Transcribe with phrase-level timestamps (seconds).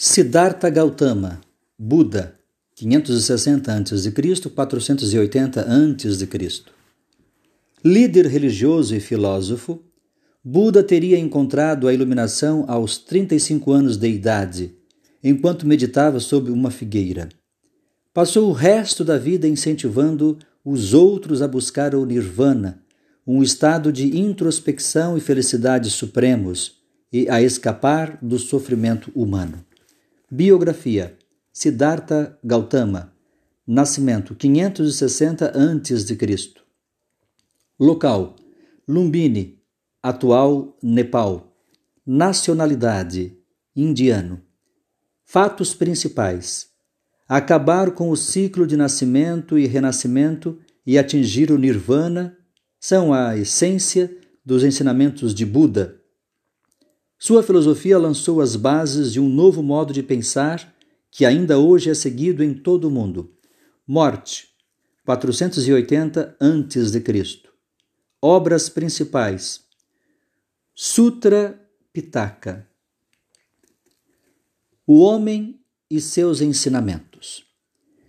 [0.00, 1.40] Siddhartha Gautama,
[1.76, 2.36] Buda,
[2.76, 4.12] 560 a.C.,
[4.48, 6.62] 480 a.C.
[7.84, 9.82] Líder religioso e filósofo,
[10.44, 14.72] Buda teria encontrado a iluminação aos 35 anos de idade,
[15.20, 17.28] enquanto meditava sob uma figueira.
[18.14, 22.80] Passou o resto da vida incentivando os outros a buscar o nirvana,
[23.26, 26.76] um estado de introspecção e felicidade supremos,
[27.12, 29.66] e a escapar do sofrimento humano.
[30.30, 31.16] Biografia:
[31.50, 33.14] Siddhartha Gautama.
[33.66, 36.54] Nascimento: 560 a.C.
[37.80, 38.36] Local:
[38.86, 39.58] Lumbini,
[40.02, 41.50] atual Nepal.
[42.06, 43.38] Nacionalidade:
[43.74, 44.42] indiano.
[45.24, 46.68] Fatos principais:
[47.26, 52.36] acabar com o ciclo de nascimento e renascimento e atingir o nirvana
[52.78, 54.14] são a essência
[54.44, 55.98] dos ensinamentos de Buda
[57.28, 60.74] sua filosofia lançou as bases de um novo modo de pensar
[61.10, 63.30] que ainda hoje é seguido em todo o mundo.
[63.86, 64.48] Morte,
[65.04, 67.42] 480 a.C.
[68.22, 69.60] Obras principais:
[70.74, 71.60] Sutra
[71.92, 72.66] Pitaka.
[74.86, 77.44] O homem e seus ensinamentos.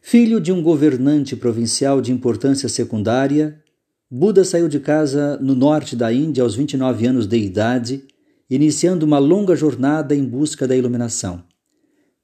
[0.00, 3.60] Filho de um governante provincial de importância secundária,
[4.08, 8.06] Buda saiu de casa no norte da Índia aos 29 anos de idade
[8.50, 11.44] iniciando uma longa jornada em busca da iluminação.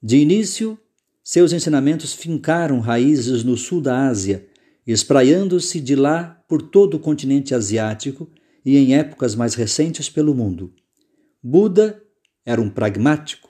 [0.03, 0.77] De início,
[1.23, 4.47] seus ensinamentos fincaram raízes no sul da Ásia,
[4.87, 8.29] espraiando-se de lá por todo o continente asiático
[8.65, 10.73] e em épocas mais recentes pelo mundo.
[11.43, 12.03] Buda
[12.45, 13.49] era um pragmático.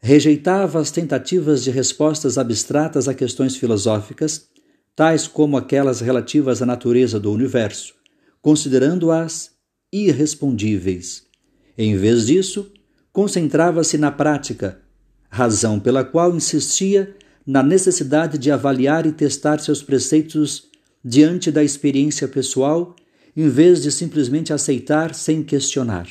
[0.00, 4.48] Rejeitava as tentativas de respostas abstratas a questões filosóficas,
[4.94, 7.94] tais como aquelas relativas à natureza do universo,
[8.40, 9.52] considerando-as
[9.92, 11.31] irrespondíveis.
[11.76, 12.70] Em vez disso,
[13.12, 14.80] concentrava-se na prática,
[15.28, 20.68] razão pela qual insistia na necessidade de avaliar e testar seus preceitos
[21.04, 22.94] diante da experiência pessoal,
[23.36, 26.06] em vez de simplesmente aceitar sem questionar.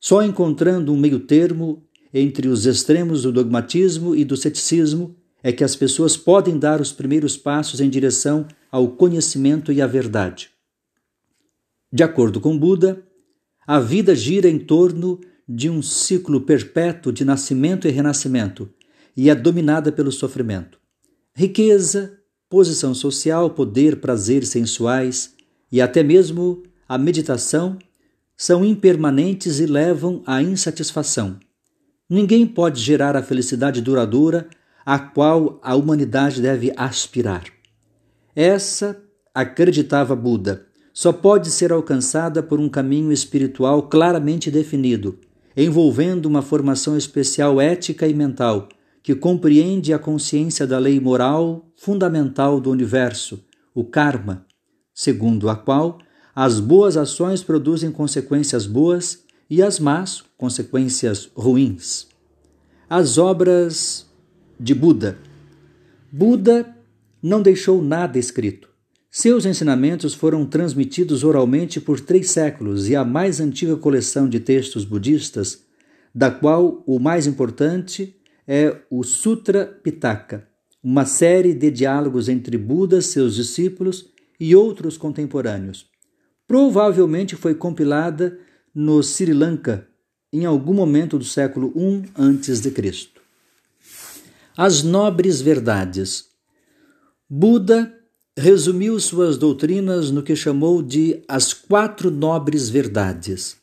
[0.00, 5.76] Só encontrando um meio-termo entre os extremos do dogmatismo e do ceticismo é que as
[5.76, 10.50] pessoas podem dar os primeiros passos em direção ao conhecimento e à verdade.
[11.92, 13.06] De acordo com Buda,
[13.66, 18.70] a vida gira em torno de um ciclo perpétuo de nascimento e renascimento
[19.16, 20.78] e é dominada pelo sofrimento.
[21.34, 22.18] Riqueza,
[22.48, 25.34] posição social, poder, prazeres sensuais
[25.70, 27.78] e até mesmo a meditação
[28.36, 31.38] são impermanentes e levam à insatisfação.
[32.08, 34.48] Ninguém pode gerar a felicidade duradoura
[34.84, 37.44] a qual a humanidade deve aspirar.
[38.34, 39.02] Essa,
[39.34, 40.65] acreditava Buda,
[40.96, 45.18] só pode ser alcançada por um caminho espiritual claramente definido,
[45.54, 48.66] envolvendo uma formação especial ética e mental,
[49.02, 54.46] que compreende a consciência da lei moral fundamental do universo, o karma,
[54.94, 55.98] segundo a qual
[56.34, 62.06] as boas ações produzem consequências boas e as más consequências ruins.
[62.88, 64.06] As obras
[64.58, 65.18] de Buda.
[66.10, 66.74] Buda
[67.22, 68.75] não deixou nada escrito.
[69.18, 74.84] Seus ensinamentos foram transmitidos oralmente por três séculos e a mais antiga coleção de textos
[74.84, 75.64] budistas,
[76.14, 78.14] da qual o mais importante
[78.46, 80.46] é o Sutra Pitaka,
[80.84, 85.86] uma série de diálogos entre Buda, seus discípulos e outros contemporâneos.
[86.46, 88.38] Provavelmente foi compilada
[88.74, 89.88] no Sri Lanka
[90.30, 93.08] em algum momento do século I a.C.
[94.54, 96.26] As nobres verdades.
[97.30, 97.96] Buda
[98.36, 103.56] resumiu suas doutrinas no que chamou de as quatro nobres verdades.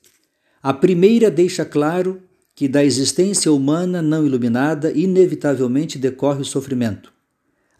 [0.61, 2.21] A primeira deixa claro
[2.55, 7.13] que da existência humana não iluminada inevitavelmente decorre o sofrimento.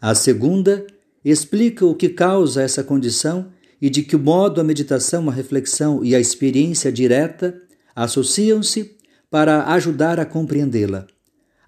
[0.00, 0.86] A segunda
[1.24, 3.46] explica o que causa essa condição
[3.80, 7.60] e de que modo a meditação, a reflexão e a experiência direta
[7.94, 8.96] associam-se
[9.30, 11.06] para ajudar a compreendê-la.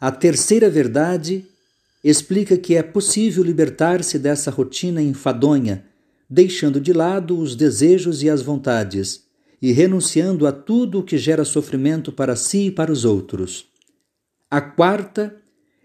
[0.01, 1.45] A terceira verdade
[2.09, 5.85] explica que é possível libertar-se dessa rotina enfadonha,
[6.31, 9.25] deixando de lado os desejos e as vontades
[9.61, 13.67] e renunciando a tudo o que gera sofrimento para si e para os outros.
[14.49, 15.35] A quarta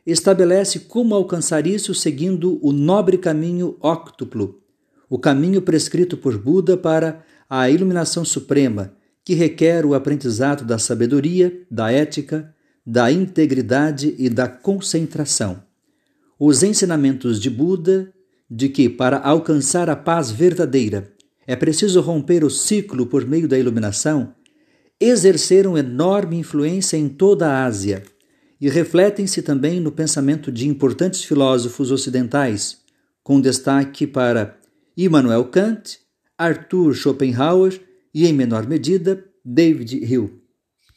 [0.06, 4.62] estabelece como alcançar isso seguindo o nobre caminho óctuplo,
[5.10, 8.94] o caminho prescrito por Buda para a iluminação suprema,
[9.26, 12.54] que requer o aprendizado da sabedoria, da ética,
[12.86, 15.71] da integridade e da concentração
[16.44, 18.12] os ensinamentos de Buda
[18.50, 21.14] de que, para alcançar a paz verdadeira,
[21.46, 24.34] é preciso romper o ciclo por meio da iluminação,
[25.00, 28.02] exerceram enorme influência em toda a Ásia
[28.60, 32.80] e refletem-se também no pensamento de importantes filósofos ocidentais,
[33.24, 34.58] com destaque para
[34.98, 36.00] Immanuel Kant,
[36.36, 37.80] Arthur Schopenhauer
[38.12, 40.41] e, em menor medida, David Hume.